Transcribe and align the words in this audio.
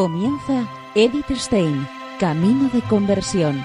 Comienza 0.00 0.66
Edith 0.94 1.30
Stein, 1.32 1.86
Camino 2.18 2.70
de 2.70 2.80
Conversión, 2.80 3.62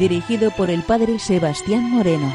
dirigido 0.00 0.50
por 0.50 0.68
el 0.68 0.82
padre 0.82 1.20
Sebastián 1.20 1.88
Moreno. 1.88 2.28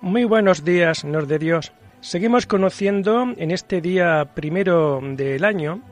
Muy 0.00 0.24
buenos 0.24 0.64
días, 0.64 1.00
Señor 1.00 1.26
de 1.26 1.38
Dios. 1.38 1.74
Seguimos 2.00 2.46
conociendo 2.46 3.34
en 3.36 3.50
este 3.50 3.82
día 3.82 4.30
primero 4.34 4.98
del 5.02 5.44
año 5.44 5.82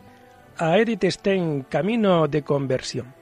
a 0.58 0.78
Edith 0.78 1.04
Stein, 1.04 1.66
Camino 1.68 2.28
de 2.28 2.42
Conversión. 2.42 3.14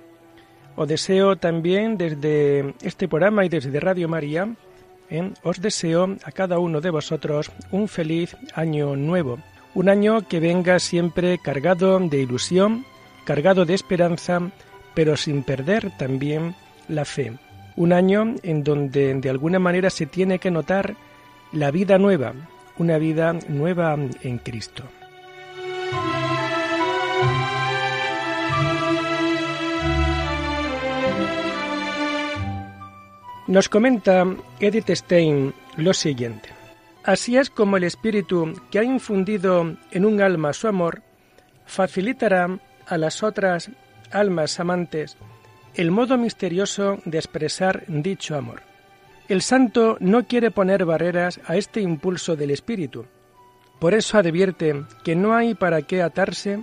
Os 0.76 0.88
deseo 0.88 1.36
también 1.36 1.96
desde 1.96 2.74
este 2.82 3.08
programa 3.08 3.44
y 3.44 3.48
desde 3.48 3.78
Radio 3.78 4.08
María, 4.08 4.48
¿eh? 5.10 5.30
os 5.42 5.60
deseo 5.60 6.16
a 6.24 6.32
cada 6.32 6.58
uno 6.58 6.80
de 6.80 6.90
vosotros 6.90 7.50
un 7.70 7.88
feliz 7.88 8.36
año 8.54 8.96
nuevo, 8.96 9.38
un 9.74 9.88
año 9.88 10.26
que 10.26 10.40
venga 10.40 10.78
siempre 10.78 11.38
cargado 11.38 11.98
de 12.00 12.18
ilusión, 12.20 12.84
cargado 13.24 13.64
de 13.64 13.74
esperanza, 13.74 14.40
pero 14.94 15.16
sin 15.16 15.42
perder 15.42 15.96
también 15.96 16.54
la 16.88 17.04
fe. 17.04 17.32
Un 17.76 17.92
año 17.92 18.34
en 18.42 18.62
donde 18.62 19.14
de 19.14 19.30
alguna 19.30 19.58
manera 19.58 19.90
se 19.90 20.06
tiene 20.06 20.38
que 20.38 20.50
notar 20.50 20.96
la 21.52 21.70
vida 21.70 21.98
nueva, 21.98 22.34
una 22.78 22.98
vida 22.98 23.32
nueva 23.48 23.96
en 24.22 24.38
Cristo. 24.38 24.84
Nos 33.46 33.68
comenta 33.68 34.24
Edith 34.58 34.88
Stein 34.88 35.52
lo 35.76 35.92
siguiente. 35.92 36.48
Así 37.02 37.36
es 37.36 37.50
como 37.50 37.76
el 37.76 37.84
espíritu 37.84 38.54
que 38.70 38.78
ha 38.78 38.84
infundido 38.84 39.76
en 39.90 40.06
un 40.06 40.22
alma 40.22 40.54
su 40.54 40.66
amor 40.66 41.02
facilitará 41.66 42.58
a 42.86 42.96
las 42.96 43.22
otras 43.22 43.70
almas 44.10 44.58
amantes 44.60 45.18
el 45.74 45.90
modo 45.90 46.16
misterioso 46.16 47.00
de 47.04 47.18
expresar 47.18 47.84
dicho 47.86 48.34
amor. 48.34 48.62
El 49.28 49.42
santo 49.42 49.98
no 50.00 50.26
quiere 50.26 50.50
poner 50.50 50.86
barreras 50.86 51.38
a 51.46 51.56
este 51.56 51.82
impulso 51.82 52.36
del 52.36 52.50
espíritu. 52.50 53.04
Por 53.78 53.92
eso 53.92 54.16
advierte 54.16 54.84
que 55.02 55.16
no 55.16 55.34
hay 55.34 55.54
para 55.54 55.82
qué 55.82 56.02
atarse 56.02 56.62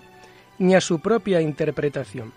ni 0.57 0.73
a 0.73 0.81
su 0.81 0.99
propia 0.99 1.41
interpretación. 1.41 2.33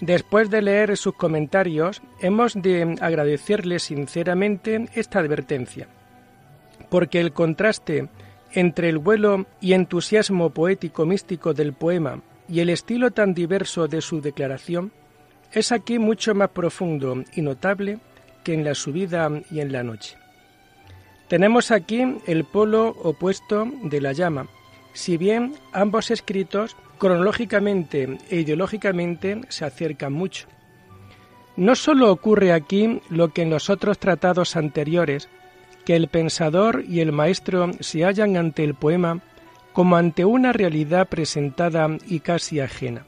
Después 0.00 0.48
de 0.48 0.62
leer 0.62 0.96
sus 0.96 1.14
comentarios, 1.14 2.00
hemos 2.20 2.54
de 2.54 2.96
agradecerle 3.00 3.78
sinceramente 3.78 4.88
esta 4.94 5.18
advertencia, 5.18 5.88
porque 6.88 7.20
el 7.20 7.32
contraste 7.32 8.08
entre 8.52 8.88
el 8.88 8.98
vuelo 8.98 9.46
y 9.60 9.74
entusiasmo 9.74 10.50
poético 10.50 11.04
místico 11.04 11.52
del 11.52 11.74
poema 11.74 12.22
y 12.48 12.60
el 12.60 12.70
estilo 12.70 13.10
tan 13.10 13.34
diverso 13.34 13.88
de 13.88 14.00
su 14.00 14.20
declaración 14.20 14.90
es 15.52 15.70
aquí 15.70 15.98
mucho 15.98 16.34
más 16.34 16.48
profundo 16.48 17.22
y 17.34 17.42
notable 17.42 17.98
que 18.42 18.54
en 18.54 18.64
la 18.64 18.74
subida 18.74 19.30
y 19.50 19.60
en 19.60 19.70
la 19.70 19.82
noche. 19.82 20.16
Tenemos 21.28 21.70
aquí 21.70 22.02
el 22.26 22.44
polo 22.44 22.88
opuesto 23.02 23.68
de 23.84 24.00
la 24.00 24.12
llama, 24.12 24.48
si 24.94 25.16
bien 25.16 25.54
ambos 25.72 26.10
escritos 26.10 26.76
cronológicamente 27.00 28.18
e 28.30 28.36
ideológicamente 28.40 29.40
se 29.48 29.64
acercan 29.64 30.12
mucho. 30.12 30.46
No 31.56 31.74
sólo 31.74 32.12
ocurre 32.12 32.52
aquí 32.52 33.00
lo 33.08 33.32
que 33.32 33.42
en 33.42 33.50
los 33.50 33.70
otros 33.70 33.98
tratados 33.98 34.54
anteriores, 34.54 35.28
que 35.84 35.96
el 35.96 36.06
pensador 36.06 36.84
y 36.86 37.00
el 37.00 37.10
maestro 37.10 37.72
se 37.80 38.04
hallan 38.04 38.36
ante 38.36 38.62
el 38.62 38.74
poema 38.74 39.20
como 39.72 39.96
ante 39.96 40.24
una 40.24 40.52
realidad 40.52 41.08
presentada 41.08 41.88
y 42.06 42.20
casi 42.20 42.60
ajena. 42.60 43.06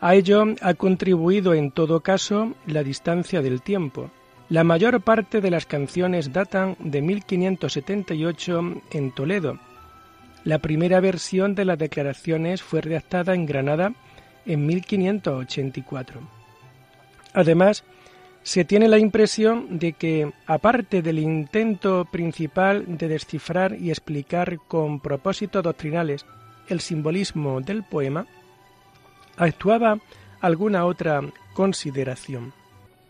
A 0.00 0.14
ello 0.14 0.44
ha 0.60 0.74
contribuido 0.74 1.54
en 1.54 1.70
todo 1.70 2.00
caso 2.00 2.54
la 2.66 2.82
distancia 2.82 3.40
del 3.40 3.62
tiempo. 3.62 4.10
La 4.48 4.64
mayor 4.64 5.00
parte 5.00 5.40
de 5.40 5.50
las 5.50 5.66
canciones 5.66 6.32
datan 6.32 6.76
de 6.80 7.02
1578 7.02 8.82
en 8.90 9.12
Toledo, 9.12 9.58
la 10.44 10.58
primera 10.58 11.00
versión 11.00 11.54
de 11.54 11.64
las 11.64 11.78
declaraciones 11.78 12.62
fue 12.62 12.80
redactada 12.80 13.34
en 13.34 13.46
Granada 13.46 13.92
en 14.46 14.66
1584. 14.66 16.20
Además, 17.34 17.84
se 18.42 18.64
tiene 18.64 18.88
la 18.88 18.98
impresión 18.98 19.78
de 19.78 19.92
que, 19.92 20.32
aparte 20.46 21.02
del 21.02 21.18
intento 21.18 22.06
principal 22.10 22.84
de 22.86 23.08
descifrar 23.08 23.76
y 23.78 23.90
explicar 23.90 24.58
con 24.66 25.00
propósitos 25.00 25.62
doctrinales 25.62 26.24
el 26.68 26.80
simbolismo 26.80 27.60
del 27.60 27.82
poema, 27.82 28.26
actuaba 29.36 29.98
alguna 30.40 30.86
otra 30.86 31.20
consideración. 31.52 32.54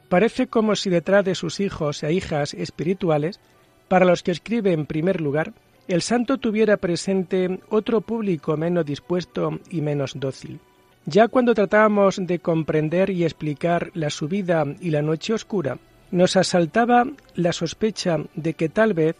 Parece 0.08 0.48
como 0.48 0.74
si 0.74 0.90
detrás 0.90 1.24
de 1.24 1.36
sus 1.36 1.60
hijos 1.60 2.02
e 2.02 2.12
hijas 2.12 2.54
espirituales, 2.54 3.38
para 3.86 4.04
los 4.04 4.22
que 4.22 4.32
escribe 4.32 4.72
en 4.72 4.86
primer 4.86 5.20
lugar, 5.20 5.52
el 5.90 6.02
santo 6.02 6.38
tuviera 6.38 6.76
presente 6.76 7.58
otro 7.68 8.00
público 8.00 8.56
menos 8.56 8.86
dispuesto 8.86 9.58
y 9.70 9.80
menos 9.80 10.12
dócil. 10.14 10.60
Ya 11.04 11.26
cuando 11.26 11.52
tratábamos 11.52 12.24
de 12.24 12.38
comprender 12.38 13.10
y 13.10 13.24
explicar 13.24 13.90
la 13.94 14.08
subida 14.08 14.64
y 14.80 14.90
la 14.90 15.02
noche 15.02 15.34
oscura, 15.34 15.78
nos 16.12 16.36
asaltaba 16.36 17.06
la 17.34 17.52
sospecha 17.52 18.18
de 18.36 18.54
que 18.54 18.68
tal 18.68 18.94
vez 18.94 19.16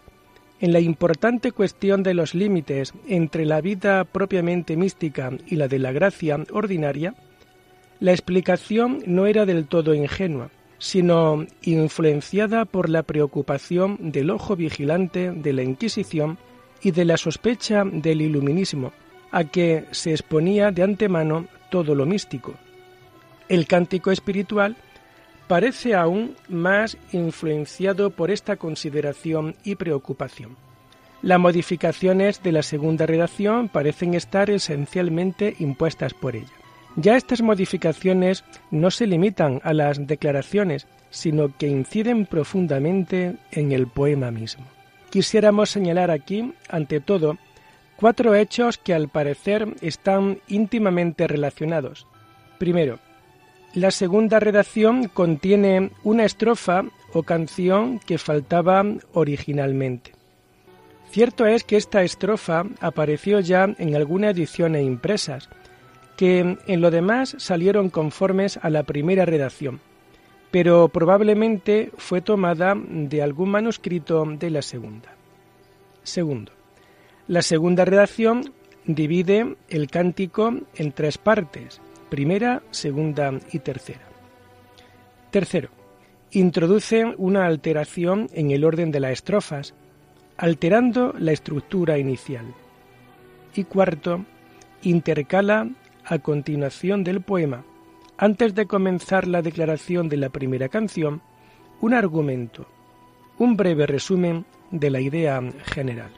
en 0.60 0.72
la 0.72 0.78
importante 0.78 1.50
cuestión 1.50 2.04
de 2.04 2.14
los 2.14 2.36
límites 2.36 2.94
entre 3.08 3.46
la 3.46 3.60
vida 3.60 4.04
propiamente 4.04 4.76
mística 4.76 5.32
y 5.48 5.56
la 5.56 5.66
de 5.66 5.80
la 5.80 5.90
gracia 5.90 6.38
ordinaria, 6.52 7.14
la 7.98 8.12
explicación 8.12 9.02
no 9.06 9.26
era 9.26 9.44
del 9.44 9.66
todo 9.66 9.92
ingenua, 9.92 10.50
sino 10.78 11.46
influenciada 11.62 12.64
por 12.64 12.88
la 12.88 13.02
preocupación 13.02 14.12
del 14.12 14.30
ojo 14.30 14.54
vigilante 14.54 15.32
de 15.32 15.52
la 15.52 15.64
Inquisición 15.64 16.38
y 16.82 16.90
de 16.90 17.04
la 17.04 17.16
sospecha 17.16 17.84
del 17.84 18.22
iluminismo, 18.22 18.92
a 19.30 19.44
que 19.44 19.84
se 19.90 20.10
exponía 20.10 20.70
de 20.70 20.82
antemano 20.82 21.46
todo 21.70 21.94
lo 21.94 22.06
místico. 22.06 22.54
El 23.48 23.66
cántico 23.66 24.10
espiritual 24.10 24.76
parece 25.46 25.94
aún 25.94 26.36
más 26.48 26.96
influenciado 27.12 28.10
por 28.10 28.30
esta 28.30 28.56
consideración 28.56 29.56
y 29.64 29.74
preocupación. 29.74 30.56
Las 31.22 31.38
modificaciones 31.38 32.42
de 32.42 32.52
la 32.52 32.62
segunda 32.62 33.06
redacción 33.06 33.68
parecen 33.68 34.14
estar 34.14 34.48
esencialmente 34.48 35.54
impuestas 35.58 36.14
por 36.14 36.36
ella. 36.36 36.52
Ya 36.96 37.16
estas 37.16 37.42
modificaciones 37.42 38.44
no 38.70 38.90
se 38.90 39.06
limitan 39.06 39.60
a 39.64 39.72
las 39.72 40.06
declaraciones, 40.06 40.86
sino 41.10 41.56
que 41.56 41.68
inciden 41.68 42.26
profundamente 42.26 43.36
en 43.52 43.72
el 43.72 43.86
poema 43.86 44.30
mismo 44.30 44.66
quisiéramos 45.10 45.70
señalar 45.70 46.10
aquí, 46.10 46.54
ante 46.68 47.00
todo, 47.00 47.36
cuatro 47.96 48.34
hechos 48.34 48.78
que 48.78 48.94
al 48.94 49.08
parecer 49.08 49.74
están 49.82 50.38
íntimamente 50.48 51.26
relacionados. 51.26 52.06
Primero, 52.58 52.98
la 53.74 53.90
segunda 53.90 54.40
redacción 54.40 55.08
contiene 55.08 55.90
una 56.02 56.24
estrofa 56.24 56.84
o 57.12 57.22
canción 57.22 57.98
que 57.98 58.18
faltaba 58.18 58.84
originalmente. 59.12 60.12
Cierto 61.10 61.46
es 61.46 61.64
que 61.64 61.76
esta 61.76 62.02
estrofa 62.02 62.64
apareció 62.80 63.40
ya 63.40 63.74
en 63.78 63.96
algunas 63.96 64.32
ediciones 64.32 64.84
impresas, 64.84 65.48
que 66.16 66.56
en 66.66 66.80
lo 66.80 66.90
demás 66.90 67.34
salieron 67.38 67.90
conformes 67.90 68.58
a 68.62 68.70
la 68.70 68.84
primera 68.84 69.24
redacción 69.24 69.80
pero 70.50 70.88
probablemente 70.88 71.90
fue 71.96 72.20
tomada 72.20 72.74
de 72.76 73.22
algún 73.22 73.50
manuscrito 73.50 74.24
de 74.24 74.50
la 74.50 74.62
segunda. 74.62 75.14
Segundo, 76.02 76.52
la 77.28 77.42
segunda 77.42 77.84
redacción 77.84 78.52
divide 78.84 79.56
el 79.68 79.88
cántico 79.88 80.52
en 80.74 80.92
tres 80.92 81.18
partes, 81.18 81.80
primera, 82.08 82.62
segunda 82.70 83.32
y 83.52 83.60
tercera. 83.60 84.08
Tercero, 85.30 85.68
introduce 86.32 87.04
una 87.04 87.46
alteración 87.46 88.28
en 88.32 88.50
el 88.50 88.64
orden 88.64 88.90
de 88.90 89.00
las 89.00 89.12
estrofas, 89.12 89.74
alterando 90.36 91.14
la 91.18 91.32
estructura 91.32 91.98
inicial. 91.98 92.46
Y 93.54 93.64
cuarto, 93.64 94.24
intercala 94.82 95.68
a 96.04 96.18
continuación 96.18 97.04
del 97.04 97.20
poema 97.20 97.64
antes 98.20 98.54
de 98.54 98.66
comenzar 98.66 99.26
la 99.26 99.40
declaración 99.40 100.10
de 100.10 100.18
la 100.18 100.28
primera 100.28 100.68
canción, 100.68 101.22
un 101.80 101.94
argumento, 101.94 102.66
un 103.38 103.56
breve 103.56 103.86
resumen 103.86 104.44
de 104.70 104.90
la 104.90 105.00
idea 105.00 105.42
general. 105.64 106.10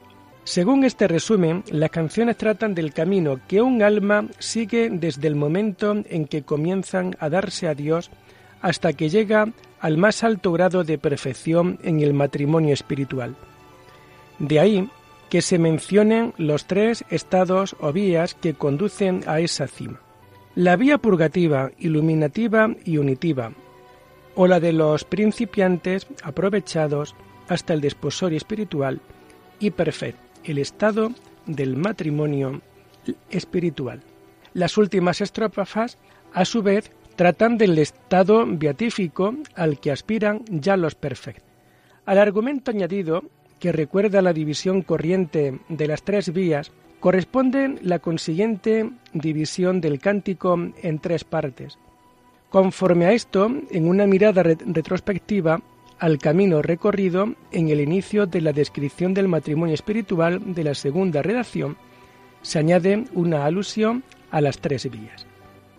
Según 0.43 0.83
este 0.83 1.07
resumen, 1.07 1.63
las 1.71 1.91
canciones 1.91 2.37
tratan 2.37 2.75
del 2.75 2.93
camino 2.93 3.39
que 3.47 3.63
un 3.63 3.85
alma 3.85 4.27
sigue 4.41 4.91
desde 4.91 5.29
el 5.29 5.37
momento 5.37 5.95
en 6.11 6.27
que 6.27 6.43
comienzan 6.43 7.15
a 7.21 7.29
darse 7.29 7.69
a 7.69 7.75
Dios 7.75 8.11
hasta 8.61 8.95
que 8.95 9.09
llega 9.09 9.53
al 9.79 9.97
más 9.97 10.25
alto 10.25 10.51
grado 10.51 10.83
de 10.83 10.99
perfección 10.99 11.79
en 11.85 12.01
el 12.01 12.15
matrimonio 12.15 12.75
espiritual. 12.75 13.37
De 14.41 14.59
ahí 14.59 14.91
que 15.31 15.41
se 15.41 15.61
mencionen 15.61 16.35
los 16.37 16.67
tres 16.67 17.05
estados 17.11 17.77
o 17.79 17.93
vías 17.93 18.35
que 18.35 18.55
conducen 18.55 19.23
a 19.29 19.39
esa 19.39 19.69
cima. 19.69 20.01
La 20.55 20.77
vía 20.77 20.99
purgativa, 20.99 21.71
iluminativa 21.79 22.77
y 22.85 22.99
unitiva, 22.99 23.53
o 24.35 24.47
la 24.47 24.61
de 24.61 24.75
los 24.75 25.05
principiantes 25.05 26.07
aprovechados 26.23 27.15
hasta 27.49 27.73
el 27.73 27.81
desposorio 27.81 28.37
espiritual 28.37 29.01
y 29.59 29.71
perfecto, 29.71 30.21
el 30.45 30.59
estado 30.59 31.13
del 31.47 31.77
matrimonio 31.77 32.61
espiritual. 33.31 34.03
Las 34.53 34.77
últimas 34.77 35.23
estrofas, 35.23 35.97
a 36.35 36.45
su 36.45 36.63
vez, 36.63 36.93
tratan 37.17 37.57
del 37.57 37.79
estado 37.79 38.45
beatífico 38.47 39.35
al 39.55 39.81
que 39.81 39.91
aspiran 39.91 40.45
ya 40.51 40.77
los 40.77 40.95
perfectos. 40.95 41.49
Al 42.05 42.19
argumento 42.19 42.71
añadido, 42.71 43.23
que 43.59 43.73
recuerda 43.73 44.21
la 44.21 44.35
división 44.35 44.83
corriente 44.83 45.61
de 45.71 45.87
las 45.87 46.03
tres 46.03 46.31
vías, 46.31 46.73
corresponde 47.03 47.81
la 47.83 47.99
consiguiente 47.99 48.89
división 49.13 49.81
del 49.81 49.99
cántico 49.99 50.57
en 50.83 51.01
tres 51.01 51.25
partes. 51.25 51.77
Conforme 52.49 53.07
a 53.07 53.13
esto, 53.13 53.51
en 53.73 53.89
una 53.89 54.07
mirada 54.07 54.45
retrospectiva 54.45 55.61
al 55.99 56.19
camino 56.19 56.63
recorrido 56.63 57.35
en 57.51 57.71
el 57.71 57.81
inicio 57.81 58.27
de 58.27 58.41
la 58.41 58.53
descripción 58.53 59.15
del 59.15 59.27
matrimonio 59.27 59.75
espiritual 59.75 60.55
de 60.55 60.63
la 60.63 60.77
segunda 60.77 61.23
redacción, 61.23 61.77
se 62.41 62.61
añade 62.61 63.05
una 63.15 63.47
alusión 63.47 64.05
a 64.31 64.41
las 64.41 64.61
tres 64.61 64.89
vías. 64.89 65.27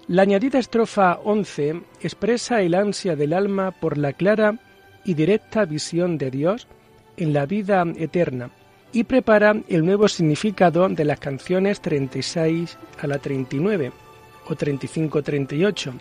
La 0.09 0.23
añadida 0.23 0.59
estrofa 0.59 1.19
11 1.23 1.83
expresa 2.01 2.61
el 2.61 2.75
ansia 2.75 3.15
del 3.15 3.31
alma 3.31 3.71
por 3.71 3.97
la 3.97 4.11
clara 4.11 4.59
y 5.05 5.13
directa 5.13 5.63
visión 5.63 6.17
de 6.17 6.31
Dios 6.31 6.67
en 7.15 7.31
la 7.31 7.45
vida 7.45 7.85
eterna 7.95 8.49
y 8.93 9.03
prepara 9.03 9.55
el 9.67 9.85
nuevo 9.85 10.07
significado 10.07 10.87
de 10.87 11.03
las 11.03 11.19
canciones 11.19 11.81
36 11.81 12.77
a 13.01 13.07
la 13.07 13.17
39 13.17 13.91
o 14.45 14.53
35-38. 14.53 15.93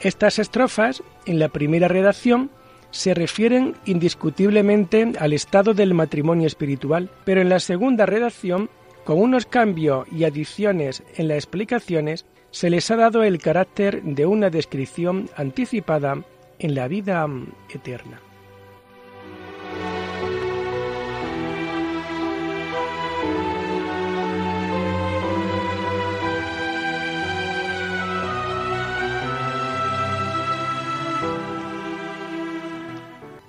Estas 0.00 0.38
estrofas, 0.38 1.02
en 1.26 1.38
la 1.38 1.48
primera 1.48 1.88
redacción, 1.88 2.50
se 2.90 3.14
refieren 3.14 3.74
indiscutiblemente 3.86 5.12
al 5.18 5.32
estado 5.32 5.74
del 5.74 5.94
matrimonio 5.94 6.46
espiritual, 6.46 7.10
pero 7.24 7.40
en 7.40 7.48
la 7.48 7.58
segunda 7.58 8.06
redacción, 8.06 8.68
con 9.04 9.18
unos 9.18 9.46
cambios 9.46 10.06
y 10.12 10.24
adiciones 10.24 11.02
en 11.16 11.28
las 11.28 11.38
explicaciones, 11.38 12.26
se 12.50 12.70
les 12.70 12.90
ha 12.90 12.96
dado 12.96 13.24
el 13.24 13.38
carácter 13.38 14.02
de 14.02 14.26
una 14.26 14.50
descripción 14.50 15.28
anticipada 15.36 16.22
en 16.58 16.74
la 16.74 16.86
vida 16.86 17.26
eterna. 17.72 18.20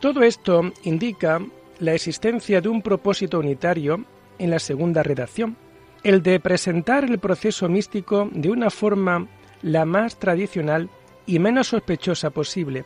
Todo 0.05 0.21
esto 0.21 0.61
indica 0.83 1.41
la 1.79 1.95
existencia 1.95 2.61
de 2.61 2.69
un 2.69 2.83
propósito 2.83 3.39
unitario 3.39 4.05
en 4.37 4.51
la 4.51 4.59
segunda 4.59 5.01
redacción, 5.01 5.57
el 6.03 6.21
de 6.21 6.39
presentar 6.39 7.05
el 7.05 7.17
proceso 7.17 7.67
místico 7.69 8.29
de 8.31 8.51
una 8.51 8.69
forma 8.69 9.27
la 9.63 9.83
más 9.83 10.19
tradicional 10.19 10.91
y 11.25 11.39
menos 11.39 11.69
sospechosa 11.69 12.29
posible, 12.29 12.85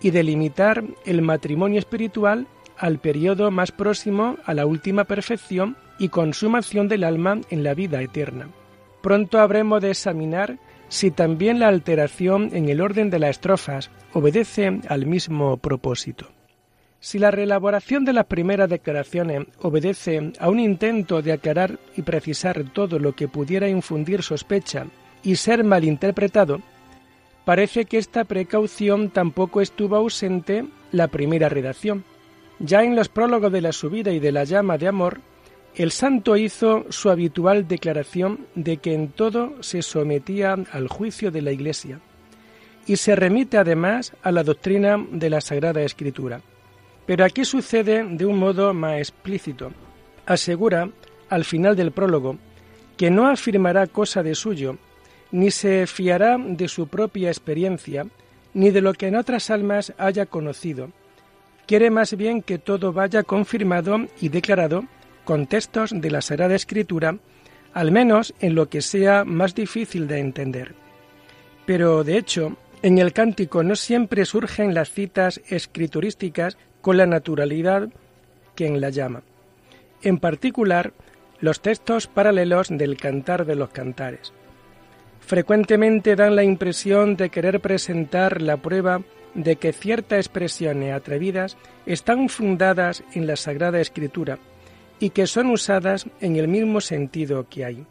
y 0.00 0.10
de 0.10 0.22
limitar 0.22 0.82
el 1.04 1.20
matrimonio 1.20 1.78
espiritual 1.78 2.46
al 2.78 2.98
periodo 2.98 3.50
más 3.50 3.70
próximo 3.70 4.38
a 4.46 4.54
la 4.54 4.64
última 4.64 5.04
perfección 5.04 5.76
y 5.98 6.08
consumación 6.08 6.88
del 6.88 7.04
alma 7.04 7.42
en 7.50 7.62
la 7.62 7.74
vida 7.74 8.00
eterna. 8.00 8.48
Pronto 9.02 9.38
habremos 9.38 9.82
de 9.82 9.90
examinar 9.90 10.58
si 10.88 11.10
también 11.10 11.58
la 11.58 11.68
alteración 11.68 12.48
en 12.54 12.70
el 12.70 12.80
orden 12.80 13.10
de 13.10 13.18
las 13.18 13.32
estrofas 13.32 13.90
obedece 14.14 14.80
al 14.88 15.04
mismo 15.04 15.58
propósito. 15.58 16.30
Si 17.04 17.18
la 17.18 17.30
reelaboración 17.30 18.06
de 18.06 18.14
las 18.14 18.24
primeras 18.24 18.70
declaraciones 18.70 19.46
obedece 19.60 20.32
a 20.40 20.48
un 20.48 20.58
intento 20.58 21.20
de 21.20 21.32
aclarar 21.32 21.78
y 21.94 22.00
precisar 22.00 22.64
todo 22.72 22.98
lo 22.98 23.14
que 23.14 23.28
pudiera 23.28 23.68
infundir 23.68 24.22
sospecha 24.22 24.86
y 25.22 25.36
ser 25.36 25.64
malinterpretado, 25.64 26.62
parece 27.44 27.84
que 27.84 27.98
esta 27.98 28.24
precaución 28.24 29.10
tampoco 29.10 29.60
estuvo 29.60 29.96
ausente 29.96 30.64
la 30.92 31.08
primera 31.08 31.50
redacción. 31.50 32.04
Ya 32.58 32.82
en 32.84 32.96
los 32.96 33.10
prólogos 33.10 33.52
de 33.52 33.60
la 33.60 33.72
subida 33.72 34.10
y 34.10 34.18
de 34.18 34.32
la 34.32 34.44
llama 34.44 34.78
de 34.78 34.88
amor, 34.88 35.20
el 35.74 35.90
santo 35.90 36.38
hizo 36.38 36.86
su 36.88 37.10
habitual 37.10 37.68
declaración 37.68 38.46
de 38.54 38.78
que 38.78 38.94
en 38.94 39.08
todo 39.08 39.62
se 39.62 39.82
sometía 39.82 40.56
al 40.72 40.88
juicio 40.88 41.30
de 41.30 41.42
la 41.42 41.52
Iglesia 41.52 42.00
y 42.86 42.96
se 42.96 43.14
remite 43.14 43.58
además 43.58 44.14
a 44.22 44.32
la 44.32 44.42
doctrina 44.42 44.96
de 45.10 45.28
la 45.28 45.42
Sagrada 45.42 45.82
Escritura. 45.82 46.40
Pero 47.06 47.24
aquí 47.24 47.44
sucede 47.44 48.04
de 48.04 48.26
un 48.26 48.38
modo 48.38 48.72
más 48.72 48.98
explícito. 48.98 49.72
Asegura, 50.26 50.88
al 51.28 51.44
final 51.44 51.76
del 51.76 51.92
prólogo, 51.92 52.38
que 52.96 53.10
no 53.10 53.26
afirmará 53.26 53.86
cosa 53.86 54.22
de 54.22 54.34
suyo, 54.34 54.78
ni 55.32 55.50
se 55.50 55.86
fiará 55.86 56.38
de 56.38 56.68
su 56.68 56.86
propia 56.86 57.28
experiencia, 57.28 58.06
ni 58.54 58.70
de 58.70 58.80
lo 58.80 58.94
que 58.94 59.08
en 59.08 59.16
otras 59.16 59.50
almas 59.50 59.92
haya 59.98 60.26
conocido. 60.26 60.90
Quiere 61.66 61.90
más 61.90 62.16
bien 62.16 62.42
que 62.42 62.58
todo 62.58 62.92
vaya 62.92 63.22
confirmado 63.22 64.06
y 64.20 64.28
declarado 64.28 64.84
con 65.24 65.46
textos 65.46 65.90
de 65.94 66.10
la 66.10 66.20
Sagrada 66.20 66.54
Escritura, 66.54 67.16
al 67.72 67.90
menos 67.90 68.34
en 68.40 68.54
lo 68.54 68.68
que 68.68 68.82
sea 68.82 69.24
más 69.24 69.54
difícil 69.54 70.06
de 70.06 70.20
entender. 70.20 70.74
Pero, 71.66 72.04
de 72.04 72.18
hecho, 72.18 72.56
en 72.82 72.98
el 72.98 73.12
cántico 73.12 73.62
no 73.62 73.74
siempre 73.74 74.24
surgen 74.26 74.74
las 74.74 74.90
citas 74.90 75.40
escriturísticas 75.48 76.58
con 76.84 76.98
la 76.98 77.06
naturalidad 77.06 77.88
que 78.54 78.66
en 78.66 78.78
la 78.78 78.90
llama. 78.90 79.22
En 80.02 80.18
particular, 80.18 80.92
los 81.40 81.62
textos 81.62 82.08
paralelos 82.08 82.68
del 82.68 82.98
Cantar 82.98 83.46
de 83.46 83.54
los 83.54 83.70
Cantares. 83.70 84.34
Frecuentemente 85.20 86.14
dan 86.14 86.36
la 86.36 86.44
impresión 86.44 87.16
de 87.16 87.30
querer 87.30 87.60
presentar 87.60 88.42
la 88.42 88.58
prueba 88.58 89.00
de 89.32 89.56
que 89.56 89.72
ciertas 89.72 90.18
expresiones 90.18 90.92
atrevidas 90.92 91.56
están 91.86 92.28
fundadas 92.28 93.02
en 93.14 93.26
la 93.26 93.36
Sagrada 93.36 93.80
Escritura 93.80 94.38
y 95.00 95.08
que 95.08 95.26
son 95.26 95.46
usadas 95.46 96.06
en 96.20 96.36
el 96.36 96.48
mismo 96.48 96.82
sentido 96.82 97.48
que 97.48 97.64
hay. 97.64 97.86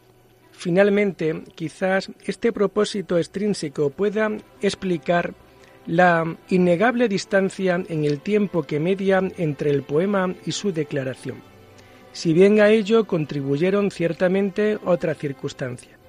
Finalmente, 0.52 1.42
quizás 1.56 2.12
este 2.26 2.52
propósito 2.52 3.18
extrínseco 3.18 3.90
pueda 3.90 4.30
explicar 4.62 5.34
la 5.86 6.38
innegable 6.50 7.10
distancia 7.10 7.84
en 7.88 8.06
el 8.06 8.20
tiempo 8.22 8.64
que 8.64 8.80
media 8.80 9.22
entre 9.38 9.70
el 9.70 9.84
poema 9.84 10.34
y 10.46 10.52
su 10.52 10.72
declaración, 10.72 11.42
si 12.14 12.34
bien 12.34 12.62
a 12.62 12.70
ello 12.70 13.06
contribuyeron 13.06 13.92
ciertamente 13.92 14.78
otras 14.86 15.18
circunstancias. 15.18 16.00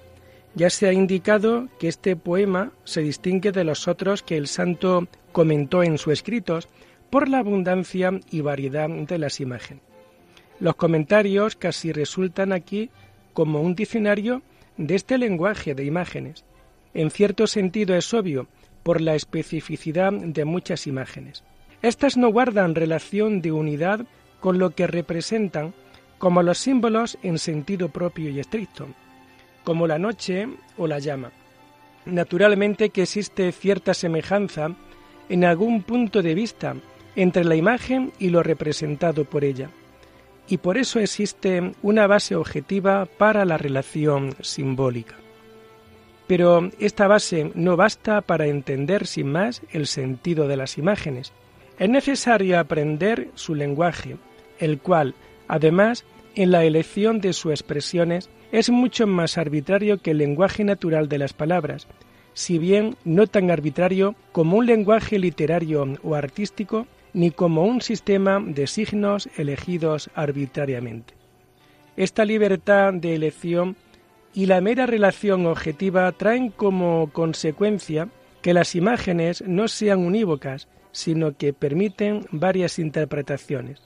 Ya 0.55 0.71
se 0.71 0.87
ha 0.87 0.93
indicado 0.93 1.69
que 1.81 1.89
este 1.89 2.15
poema 2.15 2.73
se 2.85 3.01
distingue 3.01 3.51
de 3.51 3.65
los 3.65 3.89
otros 3.89 4.23
que 4.23 4.37
el 4.37 4.47
santo 4.47 5.09
comentó 5.33 5.83
en 5.83 5.99
sus 5.99 6.13
escritos 6.13 6.69
por 7.11 7.29
la 7.29 7.39
abundancia 7.39 8.13
y 8.31 8.41
variedad 8.41 8.89
de 8.89 9.19
las 9.19 9.41
imágenes. 9.41 9.83
Los 10.61 10.77
comentarios 10.77 11.57
casi 11.57 11.91
resultan 11.93 12.53
aquí 12.53 12.91
como 13.33 13.61
un 13.61 13.75
diccionario 13.75 14.43
de 14.77 14.95
este 14.95 15.19
lenguaje 15.19 15.75
de 15.75 15.85
imágenes. 15.85 16.45
En 16.95 17.11
cierto 17.11 17.49
sentido 17.49 17.97
es 17.97 18.15
obvio 18.15 18.47
por 18.85 19.01
la 19.01 19.17
especificidad 19.17 20.13
de 20.13 20.45
muchas 20.45 20.87
imágenes. 20.87 21.43
Estas 21.83 22.17
no 22.17 22.29
guardan 22.29 22.77
relación 22.77 23.43
de 23.43 23.51
unidad 23.51 24.07
con 24.39 24.59
lo 24.59 24.71
que 24.71 24.87
representan 24.87 25.75
como 26.19 26.43
los 26.43 26.59
símbolos 26.59 27.19
en 27.23 27.39
sentido 27.39 27.89
propio 27.89 28.31
y 28.31 28.39
estricto, 28.39 28.87
como 29.65 29.87
la 29.87 29.99
noche 29.99 30.49
o 30.77 30.87
la 30.87 31.01
llama. 31.01 31.33
Naturalmente 32.07 32.91
que 32.91 33.03
existe 33.03 33.51
cierta 33.53 33.95
semejanza 33.95 34.77
en 35.29 35.45
algún 35.45 35.83
punto 35.83 36.23
de 36.23 36.35
vista 36.35 36.77
entre 37.17 37.45
la 37.45 37.57
imagen 37.57 38.13
y 38.19 38.29
lo 38.29 38.43
representado 38.43 39.25
por 39.25 39.45
ella, 39.45 39.71
y 40.49 40.59
por 40.59 40.77
eso 40.77 41.01
existe 41.01 41.73
una 41.83 42.07
base 42.07 42.37
objetiva 42.37 43.07
para 43.07 43.45
la 43.45 43.57
relación 43.57 44.35
simbólica. 44.43 45.24
Pero 46.27 46.71
esta 46.79 47.07
base 47.07 47.51
no 47.55 47.77
basta 47.77 48.21
para 48.21 48.47
entender 48.47 49.07
sin 49.07 49.31
más 49.31 49.63
el 49.71 49.87
sentido 49.87 50.49
de 50.49 50.57
las 50.57 50.79
imágenes. 50.79 51.33
Es 51.79 51.89
necesario 51.89 52.59
aprender 52.59 53.29
su 53.35 53.55
lenguaje, 53.55 54.17
el 54.59 54.79
cual, 54.79 55.15
además, 55.49 56.05
en 56.35 56.51
la 56.51 56.65
elección 56.65 57.21
de 57.21 57.33
sus 57.33 57.53
expresiones 57.53 58.31
es 58.53 58.71
mucho 58.71 59.07
más 59.07 59.37
arbitrario 59.37 59.99
que 59.99 60.13
el 60.13 60.19
lenguaje 60.19 60.65
natural 60.65 61.09
de 61.09 61.19
las 61.19 61.33
palabras, 61.33 61.89
si 62.33 62.59
bien 62.59 62.97
no 63.05 63.27
tan 63.27 63.51
arbitrario 63.51 64.15
como 64.33 64.57
un 64.57 64.67
lenguaje 64.67 65.19
literario 65.19 65.87
o 66.03 66.15
artístico, 66.15 66.87
ni 67.13 67.31
como 67.31 67.65
un 67.65 67.81
sistema 67.81 68.41
de 68.45 68.67
signos 68.67 69.29
elegidos 69.37 70.11
arbitrariamente. 70.15 71.15
Esta 71.97 72.25
libertad 72.25 72.93
de 72.93 73.15
elección 73.15 73.77
y 74.35 74.47
la 74.47 74.61
mera 74.61 74.87
relación 74.87 75.47
objetiva 75.47 76.11
traen 76.13 76.51
como 76.51 77.11
consecuencia 77.13 78.09
que 78.43 78.53
las 78.53 78.75
imágenes 78.75 79.43
no 79.47 79.69
sean 79.69 80.01
unívocas, 80.01 80.69
sino 80.93 81.37
que 81.37 81.53
permiten 81.53 82.27
varias 82.31 82.79
interpretaciones. 82.79 83.81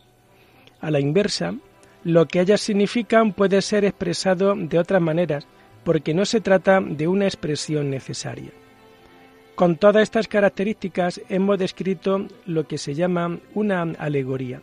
A 0.81 0.90
la 0.90 1.00
inversa, 1.00 1.55
lo 2.02 2.26
que 2.26 2.40
ellas 2.40 2.61
significan 2.61 3.33
puede 3.33 3.61
ser 3.62 3.85
expresado 3.85 4.55
de 4.57 4.78
otras 4.78 5.02
maneras, 5.02 5.47
porque 5.85 6.14
no 6.14 6.25
se 6.25 6.40
trata 6.40 6.81
de 6.81 7.07
una 7.07 7.26
expresión 7.26 7.90
necesaria. 7.90 8.50
Con 9.55 9.76
todas 9.76 10.02
estas 10.02 10.28
características 10.28 11.21
hemos 11.28 11.59
descrito 11.59 12.26
lo 12.47 12.67
que 12.67 12.78
se 12.78 12.95
llama 12.95 13.38
una 13.55 13.83
alegoría. 13.83 14.62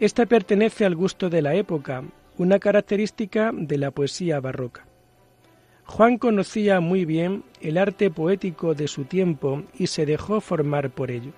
Esta 0.00 0.26
pertenece 0.26 0.84
al 0.84 0.94
gusto 0.94 1.28
de 1.28 1.42
la 1.42 1.54
época, 1.54 2.04
una 2.38 2.58
característica 2.58 3.50
de 3.52 3.78
la 3.78 3.90
poesía 3.90 4.40
barroca. 4.40 4.86
Juan 5.84 6.18
conocía 6.18 6.80
muy 6.80 7.04
bien 7.04 7.44
el 7.60 7.78
arte 7.78 8.10
poético 8.10 8.74
de 8.74 8.88
su 8.88 9.04
tiempo 9.04 9.64
y 9.78 9.88
se 9.88 10.06
dejó 10.06 10.40
formar 10.40 10.90
por 10.90 11.10
ello. 11.10 11.32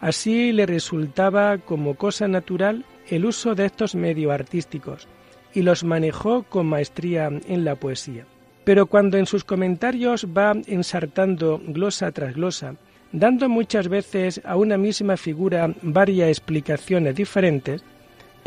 Así 0.00 0.52
le 0.52 0.66
resultaba 0.66 1.58
como 1.58 1.94
cosa 1.94 2.28
natural 2.28 2.84
el 3.08 3.24
uso 3.24 3.54
de 3.54 3.64
estos 3.64 3.94
medios 3.94 4.32
artísticos 4.32 5.08
y 5.54 5.62
los 5.62 5.84
manejó 5.84 6.42
con 6.42 6.66
maestría 6.66 7.28
en 7.28 7.64
la 7.64 7.76
poesía. 7.76 8.26
Pero 8.64 8.86
cuando 8.86 9.16
en 9.16 9.26
sus 9.26 9.44
comentarios 9.44 10.26
va 10.26 10.52
ensartando 10.66 11.60
glosa 11.66 12.12
tras 12.12 12.34
glosa, 12.34 12.74
dando 13.12 13.48
muchas 13.48 13.88
veces 13.88 14.40
a 14.44 14.56
una 14.56 14.76
misma 14.76 15.16
figura 15.16 15.72
varias 15.82 16.28
explicaciones 16.28 17.14
diferentes, 17.14 17.82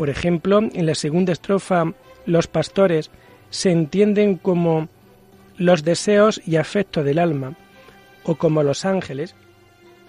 por 0.00 0.08
ejemplo, 0.08 0.60
en 0.60 0.86
la 0.86 0.94
segunda 0.94 1.34
estrofa, 1.34 1.92
los 2.24 2.46
pastores 2.46 3.10
se 3.50 3.70
entienden 3.70 4.36
como 4.36 4.88
los 5.58 5.84
deseos 5.84 6.40
y 6.46 6.56
afectos 6.56 7.04
del 7.04 7.18
alma, 7.18 7.54
o 8.24 8.36
como 8.36 8.62
los 8.62 8.86
ángeles, 8.86 9.34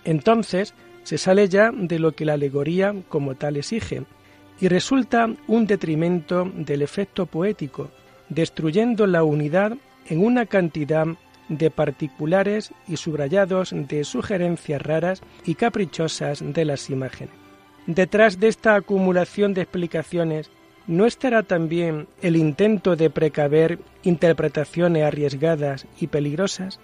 entonces 0.05 0.73
se 1.03 1.17
sale 1.17 1.49
ya 1.49 1.71
de 1.73 1.99
lo 1.99 2.13
que 2.13 2.23
la 2.23 2.35
alegoría 2.35 2.95
como 3.09 3.35
tal 3.35 3.57
exige, 3.57 4.03
y 4.61 4.69
resulta 4.69 5.29
un 5.47 5.67
detrimento 5.67 6.49
del 6.55 6.83
efecto 6.83 7.25
poético, 7.25 7.91
destruyendo 8.29 9.07
la 9.07 9.25
unidad 9.25 9.73
en 10.05 10.23
una 10.23 10.45
cantidad 10.45 11.05
de 11.49 11.69
particulares 11.69 12.71
y 12.87 12.95
subrayados 12.95 13.73
de 13.75 14.05
sugerencias 14.05 14.81
raras 14.81 15.21
y 15.43 15.55
caprichosas 15.55 16.41
de 16.41 16.63
las 16.63 16.89
imágenes. 16.89 17.40
Detrás 17.87 18.39
de 18.39 18.47
esta 18.47 18.75
acumulación 18.75 19.53
de 19.53 19.61
explicaciones, 19.61 20.49
¿no 20.87 21.05
estará 21.05 21.43
también 21.43 22.07
el 22.21 22.35
intento 22.35 22.95
de 22.95 23.09
precaver 23.09 23.79
interpretaciones 24.03 25.03
arriesgadas 25.03 25.87
y 25.99 26.07
peligrosas? 26.07 26.79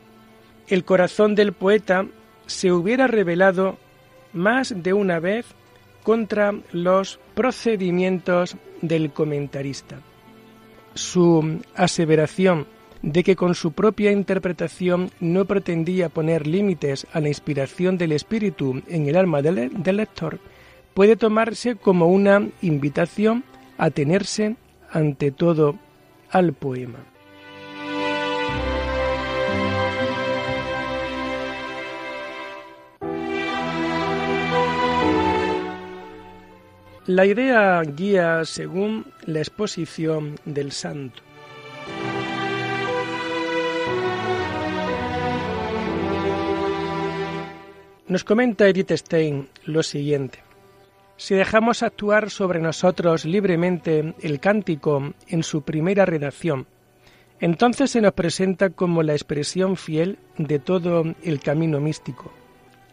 El 0.67 0.83
corazón 0.83 1.35
del 1.35 1.53
poeta 1.53 2.05
se 2.45 2.71
hubiera 2.71 3.07
revelado 3.07 3.77
más 4.33 4.73
de 4.83 4.93
una 4.93 5.19
vez 5.19 5.45
contra 6.03 6.53
los 6.71 7.19
procedimientos 7.35 8.55
del 8.81 9.11
comentarista. 9.11 9.99
Su 10.93 11.59
aseveración 11.75 12.65
de 13.01 13.23
que 13.23 13.35
con 13.35 13.55
su 13.55 13.73
propia 13.73 14.11
interpretación 14.11 15.11
no 15.19 15.45
pretendía 15.45 16.09
poner 16.09 16.47
límites 16.47 17.05
a 17.13 17.19
la 17.19 17.27
inspiración 17.27 17.97
del 17.97 18.11
espíritu 18.11 18.81
en 18.87 19.07
el 19.07 19.15
alma 19.15 19.41
del, 19.41 19.71
lector 19.95 20.39
puede 20.97 21.15
tomarse 21.15 21.75
como 21.75 22.07
una 22.07 22.49
invitación 22.63 23.43
a 23.77 23.91
tenerse 23.91 24.55
ante 24.89 25.29
todo 25.29 25.77
al 26.31 26.53
poema. 26.53 26.97
La 37.05 37.27
idea 37.27 37.79
guía 37.83 38.43
según 38.43 39.05
la 39.27 39.37
exposición 39.37 40.39
del 40.45 40.71
santo. 40.71 41.21
Nos 48.07 48.23
comenta 48.23 48.67
Edith 48.67 48.93
Stein 48.93 49.47
lo 49.65 49.83
siguiente. 49.83 50.46
Si 51.17 51.33
dejamos 51.33 51.81
actuar 51.81 52.29
sobre 52.29 52.61
nosotros 52.61 53.25
libremente 53.25 54.13
el 54.21 54.39
cántico 54.39 55.13
en 55.27 55.41
su 55.41 55.63
primera 55.63 56.05
redacción, 56.05 56.67
entonces 57.39 57.91
se 57.91 58.01
nos 58.01 58.13
presenta 58.13 58.69
como 58.69 59.01
la 59.01 59.13
expresión 59.13 59.77
fiel 59.77 60.19
de 60.37 60.59
todo 60.59 61.03
el 61.23 61.39
camino 61.39 61.79
místico. 61.79 62.31